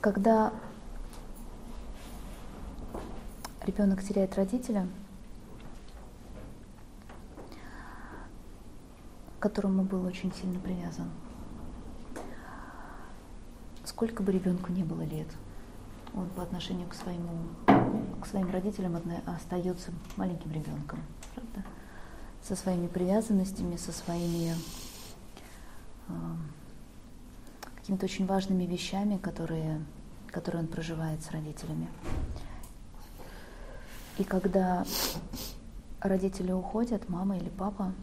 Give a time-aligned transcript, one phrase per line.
[0.00, 0.52] Когда
[3.66, 4.86] ребенок теряет родителя,
[9.38, 11.10] к которому был очень сильно привязан,
[13.84, 15.26] сколько бы ребенку не было лет,
[16.14, 17.48] он по отношению к своему,
[18.22, 21.00] к своим родителям остается маленьким ребенком,
[21.34, 21.64] правда?
[22.42, 24.54] Со своими привязанностями, со своими
[26.08, 26.12] э,
[27.88, 29.80] какими-то очень важными вещами, которые,
[30.26, 31.88] которые он проживает с родителями.
[34.18, 34.84] И когда
[36.00, 37.94] родители уходят, мама или папа,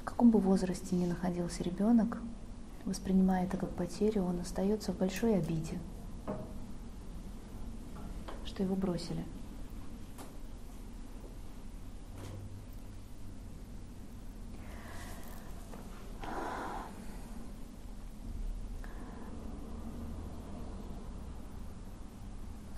[0.00, 2.16] в каком бы возрасте ни находился ребенок,
[2.86, 5.78] воспринимая это как потерю, он остается в большой обиде,
[8.46, 9.22] что его бросили.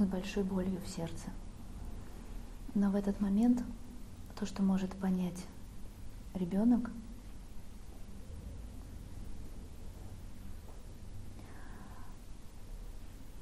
[0.03, 1.31] С большой болью в сердце.
[2.75, 3.63] Но в этот момент
[4.35, 5.47] то, что может понять
[6.35, 6.91] ребенок,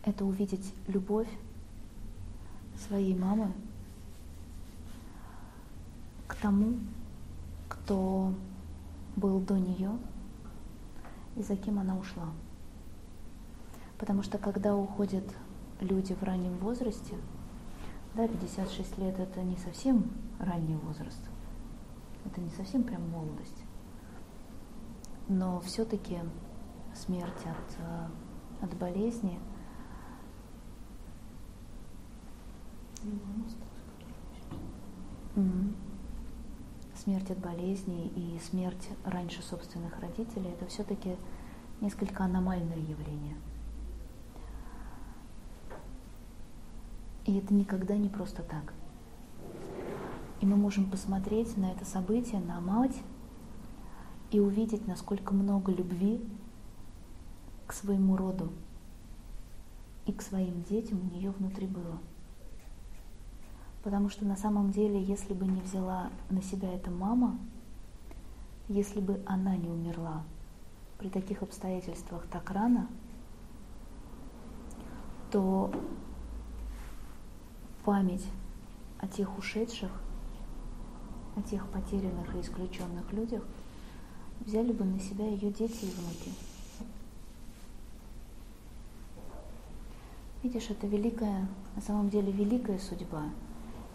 [0.03, 1.29] это увидеть любовь
[2.77, 3.53] своей мамы
[6.27, 6.79] к тому,
[7.69, 8.35] кто
[9.17, 9.97] был до нее
[11.37, 12.29] и за кем она ушла.
[13.99, 15.25] Потому что когда уходят
[15.81, 17.15] люди в раннем возрасте,
[18.15, 21.23] да, 56 лет это не совсем ранний возраст,
[22.25, 23.65] это не совсем прям молодость,
[25.29, 26.19] но все-таки
[26.95, 29.39] смерть от, э, от болезни
[35.37, 35.75] mm
[36.97, 41.17] Смерть от болезни и смерть раньше собственных родителей это все-таки
[41.81, 43.37] несколько аномальное явление–
[47.25, 48.73] И это никогда не просто так.
[50.41, 52.97] И мы можем посмотреть на это событие, на мать,
[54.31, 56.21] и увидеть, насколько много любви
[57.67, 58.53] к своему роду
[60.07, 61.99] и к своим детям у нее внутри было.
[63.83, 67.39] Потому что на самом деле, если бы не взяла на себя эта мама,
[68.69, 70.23] если бы она не умерла
[70.99, 72.89] при таких обстоятельствах так рано,
[75.31, 75.73] то
[77.85, 78.27] память
[78.99, 79.91] о тех ушедших,
[81.37, 83.43] о тех потерянных и исключенных людях
[84.41, 86.33] взяли бы на себя ее дети и внуки.
[90.43, 91.47] Видишь, это великая,
[91.77, 93.25] на самом деле великая судьба.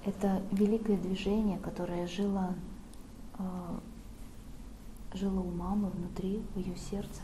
[0.05, 2.53] Это великое движение, которое жило,
[3.39, 3.79] э,
[5.15, 7.21] жило у мамы внутри, в ее сердце.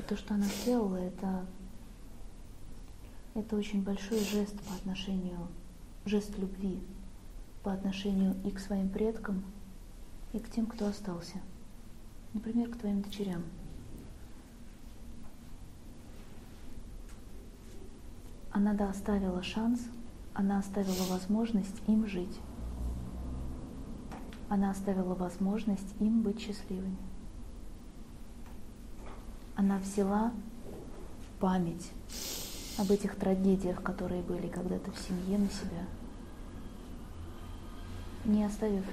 [0.00, 1.46] И то, что она сделала, это
[3.34, 5.48] это очень большой жест по отношению,
[6.04, 6.80] жест любви
[7.62, 9.42] по отношению и к своим предкам,
[10.32, 11.38] и к тем, кто остался.
[12.32, 13.42] Например, к твоим дочерям.
[18.50, 19.80] Она да оставила шанс,
[20.32, 22.38] она оставила возможность им жить.
[24.48, 26.98] Она оставила возможность им быть счастливыми.
[29.56, 30.32] Она взяла
[31.40, 31.90] память
[32.78, 35.86] об этих трагедиях, которые были когда-то в семье на себя,
[38.24, 38.84] не оставив,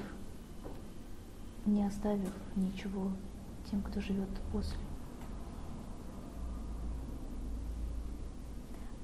[1.65, 3.11] не оставив ничего
[3.69, 4.77] тем, кто живет после.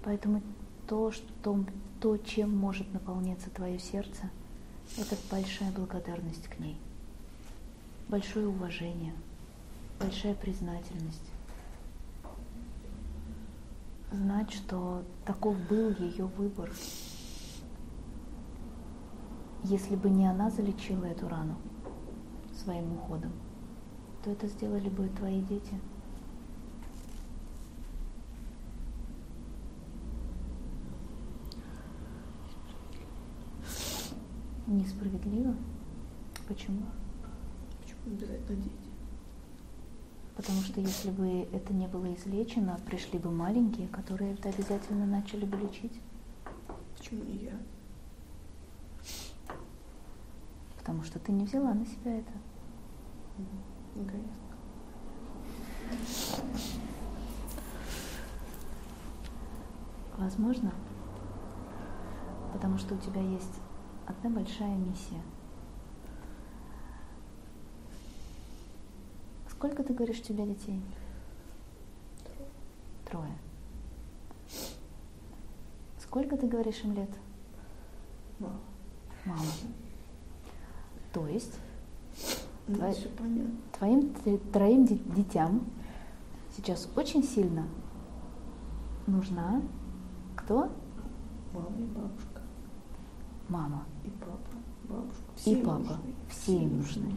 [0.04, 0.42] Поэтому
[0.88, 1.66] то, что,
[2.00, 4.30] то, чем может наполняться твое сердце,
[4.98, 6.78] это большая благодарность к ней,
[8.08, 9.14] большое уважение,
[10.00, 11.37] большая признательность
[14.12, 16.72] знать, что таков был ее выбор.
[19.64, 21.58] Если бы не она залечила эту рану
[22.54, 23.34] своим уходом,
[24.24, 25.80] то это сделали бы твои дети.
[34.68, 35.56] Несправедливо?
[36.48, 36.84] Почему?
[37.82, 38.87] Почему обязательно дети?
[40.38, 45.46] Потому что если бы это не было излечено, пришли бы маленькие, которые это обязательно начали
[45.46, 46.00] бы лечить.
[46.96, 47.58] Почему не я?
[50.78, 52.32] Потому что ты не взяла на себя это.
[53.96, 54.38] Эгоистка.
[60.18, 60.72] Возможно,
[62.54, 63.60] потому что у тебя есть
[64.06, 65.22] одна большая миссия–
[69.58, 70.80] Сколько ты говоришь у тебя детей?
[73.10, 73.32] Трое.
[76.00, 77.10] Сколько ты говоришь им лет?
[78.38, 78.60] Мало.
[79.26, 79.42] Мало.
[81.12, 81.58] То есть
[82.68, 82.94] Ну, Твои-
[83.80, 84.14] твоим
[84.54, 85.66] троим детям
[86.56, 87.66] сейчас очень сильно
[89.08, 89.62] нужна
[90.36, 90.70] кто?
[91.54, 92.42] Мама и бабушка.
[93.50, 93.86] Мама.
[94.04, 95.24] И папа, бабушка.
[95.38, 95.80] И Все папа.
[95.80, 95.98] нужны.
[96.30, 97.12] Все им нужны.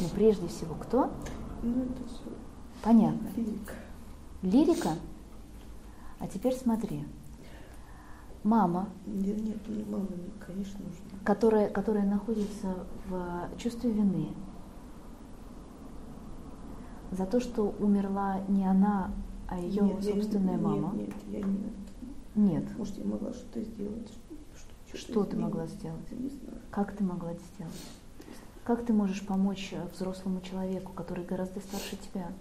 [0.00, 1.12] Но прежде всего кто?
[1.64, 2.20] Ну, это все
[2.82, 3.28] Понятно.
[3.30, 3.72] физика.
[4.42, 4.90] Лирика.
[6.20, 7.04] А теперь смотри.
[8.42, 10.06] Мама, Нет, нет, ну, мама,
[10.46, 11.18] конечно, нужна.
[11.24, 12.74] которая, которая находится
[13.08, 14.28] в чувстве вины
[17.10, 19.10] за то, что умерла не она,
[19.48, 20.92] а ее Нет, я не- собственная мама.
[20.94, 21.72] Нет, нет, я не...
[22.52, 22.76] Нет.
[22.76, 24.12] Может, я могла что-то сделать.
[24.84, 26.04] Что, Что ты могла сделать?
[26.10, 26.58] Я не знаю.
[26.70, 27.72] Как ты могла это сделать?
[28.64, 32.32] Как ты можешь помочь э, взрослому человеку, который гораздо старше тебя?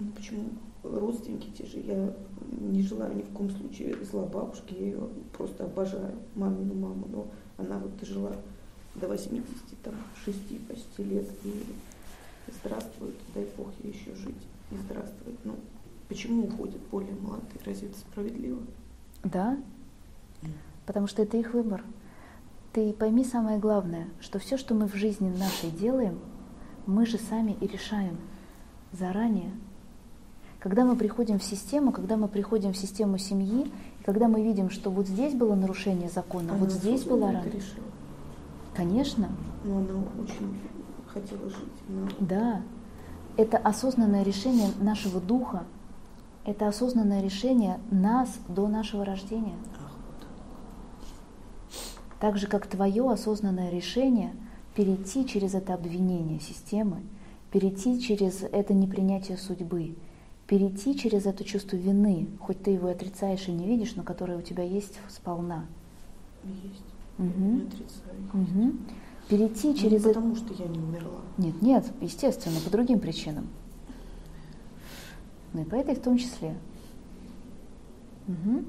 [0.00, 0.50] Ну почему?
[0.82, 1.78] Родственники те же.
[1.78, 2.16] Я
[2.50, 4.74] не желаю ни в коем случае зла бабушке.
[4.74, 7.06] Я ее просто обожаю, мамину маму.
[7.12, 7.28] Но
[7.58, 8.34] она вот дожила
[8.96, 9.46] до 80,
[9.84, 11.28] там, 6 почти лет.
[11.44, 11.62] И
[12.60, 14.42] здравствует, дай бог ей еще жить.
[14.72, 15.38] И здравствует.
[15.44, 15.54] Ну,
[16.08, 17.60] почему уходят более молодые?
[17.64, 18.62] Разве это справедливо?
[19.22, 19.56] Да?
[20.86, 21.84] Потому что это их выбор.
[22.72, 26.18] Ты пойми самое главное, что все, что мы в жизни нашей делаем,
[26.86, 28.16] мы же сами и решаем
[28.92, 29.50] заранее.
[30.58, 33.70] Когда мы приходим в систему, когда мы приходим в систему семьи,
[34.00, 37.44] и когда мы видим, что вот здесь было нарушение закона, Она вот здесь была рана.
[37.44, 37.84] решила.
[38.74, 39.28] Конечно,
[39.64, 40.58] Но она очень
[41.06, 41.58] хотела жить.
[41.88, 42.62] Она да.
[43.36, 45.64] Это осознанное решение нашего духа.
[46.44, 49.56] Это осознанное решение нас до нашего рождения.
[52.22, 54.32] Так же, как твое осознанное решение
[54.76, 57.02] перейти через это обвинение системы,
[57.50, 59.96] перейти через это непринятие судьбы,
[60.46, 64.40] перейти через это чувство вины, хоть ты его отрицаешь и не видишь, но которое у
[64.40, 65.64] тебя есть сполна.
[66.44, 66.84] Есть.
[67.18, 67.56] Мгм.
[67.56, 68.16] Не отрицаю.
[68.32, 68.78] Мгм.
[69.28, 70.20] Перейти Ну, через не это...
[70.20, 71.22] потому что я не умерла.
[71.38, 73.48] Нет, нет, естественно, по другим причинам.
[75.54, 76.54] Ну и по этой в том числе.
[78.28, 78.64] Мгм.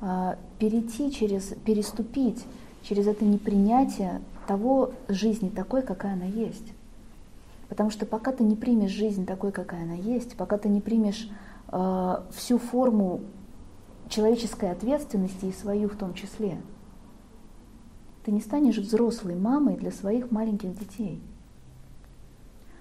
[0.00, 2.44] А, перейти через, переступить
[2.84, 6.72] через это непринятие того жизни такой, какая она есть.
[7.68, 11.30] Потому что пока ты не примешь жизнь такой, какая она есть, пока ты не примешь
[11.72, 13.20] э, всю форму
[14.08, 16.58] человеческой ответственности и свою в том числе,
[18.24, 21.22] ты не станешь взрослой мамой для своих маленьких детей.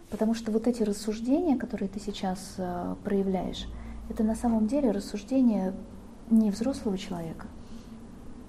[0.10, 3.68] Потому что вот эти рассуждения, которые ты сейчас э, проявляешь,
[4.10, 5.74] это на самом деле рассуждения
[6.30, 7.48] не взрослого человека.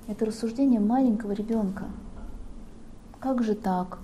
[0.06, 1.86] Это рассуждение маленького ребенка.
[3.20, 4.00] Как же так?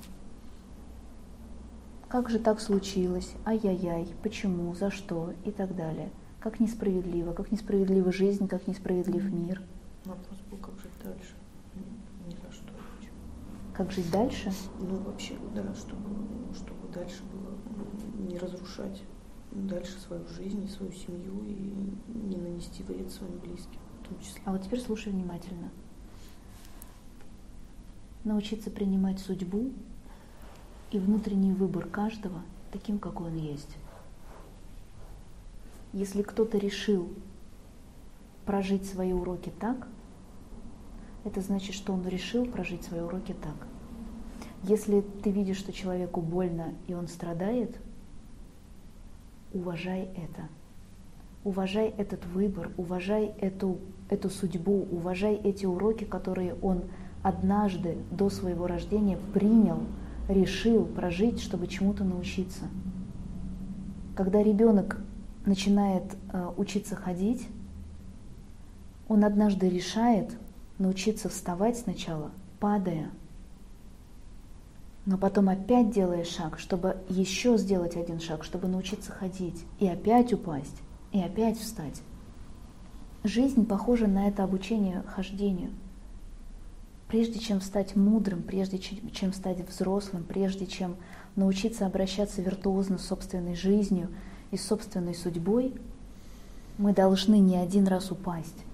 [2.08, 3.34] Как же так случилось?
[3.44, 6.10] Ай-яй-яй, почему, за что и так далее.
[6.40, 9.62] Как несправедливо, как несправедлива жизнь, как несправедлив мир.
[10.06, 11.34] Вопрос был, как жить дальше.
[12.26, 12.72] Ни за что.
[12.96, 13.16] Почему?
[13.74, 14.50] Как жить дальше?
[14.80, 16.08] Ну, вообще, да, чтобы,
[16.54, 19.02] чтобы дальше было не разрушать
[19.52, 24.40] дальше свою жизнь и свою семью и не нанести вред своим близким в том числе.
[24.46, 25.70] А вот теперь слушай внимательно.
[28.24, 29.72] Научиться принимать судьбу
[30.90, 33.76] и внутренний выбор каждого таким, какой он есть.
[35.92, 37.08] Если кто-то решил
[38.44, 39.88] прожить свои уроки так,
[41.24, 43.66] это значит, что он решил прожить свои уроки так.
[44.62, 47.78] Если ты видишь, что человеку больно и он страдает,
[49.52, 50.48] уважай это.
[51.42, 53.78] Уважай этот выбор, уважай эту,
[54.10, 56.84] эту судьбу, уважай эти уроки, которые он
[57.22, 59.80] однажды до своего рождения принял,
[60.28, 62.64] решил прожить, чтобы чему-то научиться.
[64.16, 65.00] Когда ребенок
[65.46, 67.46] начинает э, учиться ходить,
[69.08, 70.36] он однажды решает
[70.78, 73.10] научиться вставать сначала, падая,
[75.06, 80.32] но потом опять делая шаг, чтобы еще сделать один шаг, чтобы научиться ходить, и опять
[80.32, 80.76] упасть,
[81.12, 82.02] и опять встать.
[83.24, 85.70] Жизнь похожа на это обучение хождению.
[87.10, 90.94] Прежде чем стать мудрым, прежде чем, стать взрослым, прежде чем
[91.34, 94.10] научиться обращаться виртуозно с собственной жизнью
[94.52, 95.74] и собственной судьбой,
[96.78, 98.64] мы должны не один раз упасть.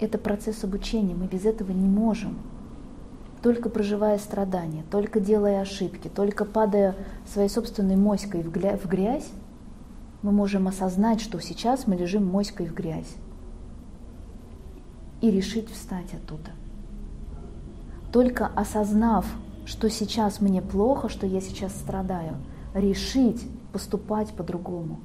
[0.00, 2.36] Это процесс обучения, мы без этого не можем.
[3.42, 6.96] Только проживая страдания, только делая ошибки, только падая
[7.32, 8.50] своей собственной моськой в
[8.88, 9.30] грязь,
[10.22, 13.14] мы можем осознать, что сейчас мы лежим моськой в грязь
[15.20, 16.50] и решить встать оттуда.
[18.12, 19.26] Только осознав,
[19.64, 22.36] что сейчас мне плохо, что я сейчас страдаю,
[22.74, 23.42] решить
[23.72, 25.00] поступать по-другому.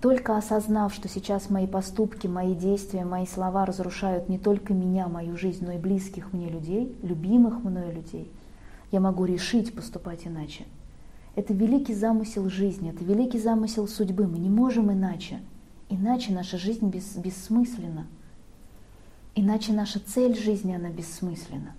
[0.00, 5.36] только осознав, что сейчас мои поступки, мои действия, мои слова разрушают не только меня, мою
[5.38, 8.30] жизнь, но и близких мне людей, любимых мною людей,
[8.92, 10.66] я могу решить поступать иначе.
[11.34, 14.26] Это великий замысел жизни, это великий замысел судьбы.
[14.26, 15.40] Мы не можем иначе.
[15.88, 18.06] Иначе наша жизнь бес, бессмысленна.
[19.34, 21.74] Иначе наша цель жизни, она бессмысленна.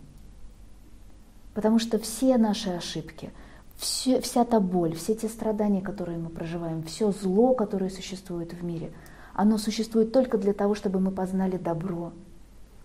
[1.53, 3.31] Потому что все наши ошибки,
[3.77, 8.63] все, вся та боль, все те страдания, которые мы проживаем, все зло, которое существует в
[8.63, 8.91] мире,
[9.33, 12.11] оно существует только для того, чтобы мы познали добро,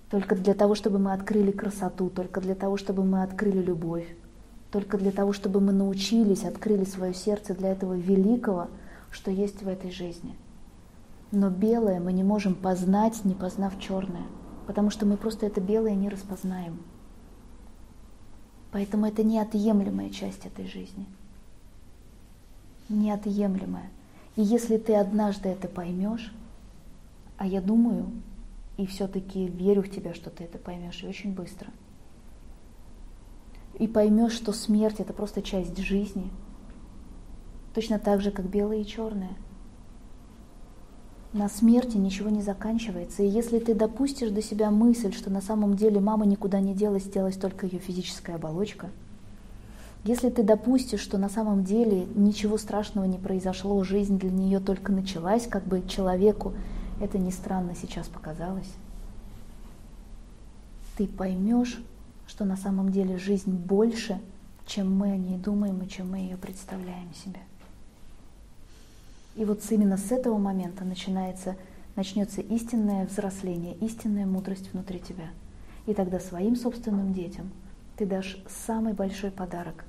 [0.09, 4.07] только для того, чтобы мы открыли красоту, только для того, чтобы мы открыли любовь,
[4.71, 8.69] только для того, чтобы мы научились, открыли свое сердце для этого великого,
[9.11, 10.37] что есть в этой жизни.
[11.33, 14.27] Но белое мы не можем познать, не познав черное,
[14.71, 16.79] потому что мы просто это белое не распознаем.
[18.71, 21.07] Поэтому это неотъемлемая часть этой жизни.
[22.89, 23.91] Неотъемлемая.
[24.37, 26.33] И если ты однажды это поймешь,
[27.37, 28.13] а я думаю,
[28.77, 31.67] и все-таки верю в тебя, что ты это поймешь, и очень быстро,
[33.77, 36.31] и поймешь, что смерть это просто часть жизни,
[37.75, 39.33] точно так же, как белое и черное–
[41.33, 43.23] на смерти ничего не заканчивается.
[43.23, 47.05] И если ты допустишь до себя мысль, что на самом деле мама никуда не делась,
[47.05, 48.91] делась только ее физическая оболочка,
[50.03, 54.93] если ты допустишь, что на самом деле ничего страшного не произошло, жизнь для нее только
[54.93, 56.55] началась, как бы человеку
[57.01, 58.71] это не странно сейчас показалось,
[60.97, 61.83] ты поймешь,
[62.27, 64.21] что на самом деле жизнь больше,
[64.67, 67.41] чем мы о ней думаем и чем мы ее представляем себе.
[69.37, 71.57] И вот именно с этого момента начинается,
[71.97, 75.31] начнется истинное взросление, истинная мудрость внутри тебя.
[75.87, 77.51] И тогда своим собственным детям
[77.97, 79.85] ты дашь самый большой подарок.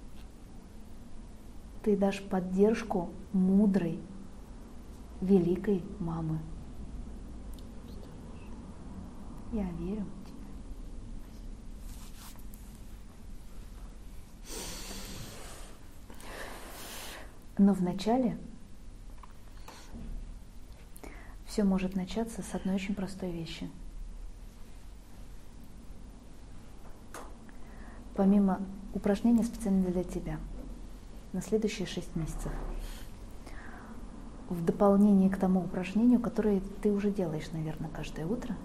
[1.83, 3.99] Ты дашь поддержку мудрой,
[5.21, 6.39] великой мамы.
[9.51, 10.05] Я верю.
[17.57, 18.37] Но вначале
[21.51, 23.69] все может начаться с одной очень простой вещи.
[28.15, 28.61] Помимо
[28.93, 30.39] упражнения специально для тебя
[31.33, 32.53] на следующие шесть месяцев,
[34.47, 38.55] в дополнение к тому упражнению, которое ты уже делаешь, наверное, каждое утро,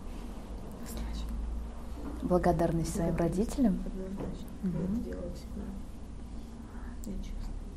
[2.23, 3.81] благодарность своим родителям.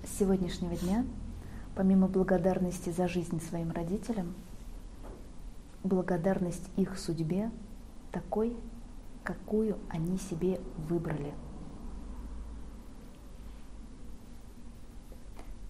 [0.06, 1.04] С сегодняшнего дня,
[1.76, 4.36] помимо благодарности за жизнь своим родителям,
[5.84, 7.52] благодарность их судьбе
[8.12, 8.56] такой,
[9.24, 10.60] какую они себе
[10.90, 11.34] выбрали.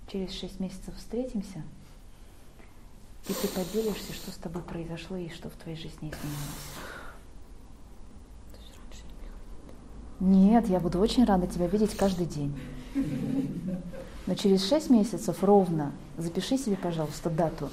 [0.08, 1.62] Через шесть месяцев встретимся,
[3.28, 6.70] и ты поделишься, что с тобой произошло и что в твоей жизни изменилось.
[10.20, 12.58] Нет, я буду очень рада тебя видеть каждый день.
[14.26, 17.70] Но через шесть месяцев ровно запиши себе, пожалуйста, дату,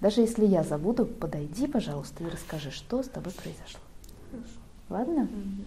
[0.00, 3.80] даже если я забуду, подойди, пожалуйста, и расскажи, что с тобой произошло.
[4.30, 4.48] Хорошо.
[4.90, 5.22] Ладно?
[5.22, 5.62] Угу.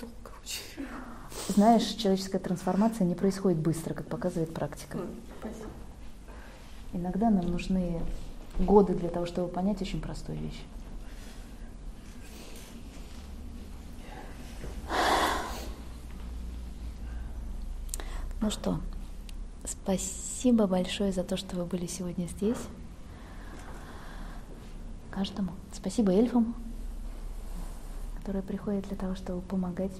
[0.00, 0.86] долго очень.
[1.48, 4.98] Знаешь, человеческая трансформация не происходит быстро, как показывает практика.
[5.40, 5.68] Спасибо.
[6.92, 8.00] Иногда нам нужны
[8.58, 10.62] годы для того, чтобы понять очень простую вещь.
[18.40, 18.80] Ну что,
[20.44, 22.58] Спасибо большое за то, что вы были сегодня здесь.
[25.10, 25.52] Каждому.
[25.72, 26.54] Спасибо эльфам,
[28.18, 29.98] которые приходят для того, чтобы помогать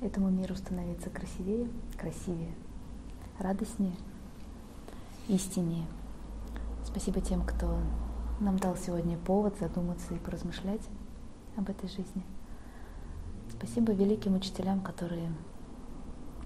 [0.00, 2.54] этому миру становиться красивее, красивее,
[3.38, 3.92] радостнее,
[5.28, 5.84] истиннее.
[6.86, 7.80] Спасибо тем, кто
[8.40, 10.88] нам дал сегодня повод задуматься и поразмышлять
[11.58, 12.24] об этой жизни.
[13.50, 15.30] Спасибо великим учителям, которые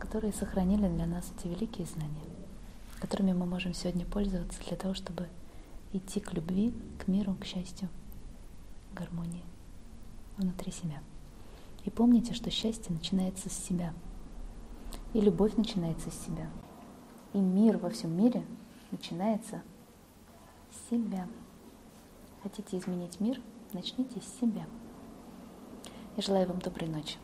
[0.00, 2.33] которые сохранили для нас эти великие знания,
[3.04, 5.28] которыми мы можем сегодня пользоваться для того, чтобы
[5.92, 7.90] идти к любви, к миру, к счастью,
[8.90, 9.44] к гармонии
[10.38, 11.02] внутри себя.
[11.84, 13.92] И помните, что счастье начинается с себя,
[15.12, 16.48] и любовь начинается с себя,
[17.34, 18.42] и мир во всем мире
[18.90, 19.60] начинается
[20.70, 21.28] с себя.
[22.42, 23.38] Хотите изменить мир?
[23.74, 24.64] Начните с себя.
[26.16, 27.18] Я желаю вам доброй ночи.